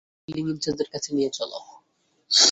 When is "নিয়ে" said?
1.15-1.29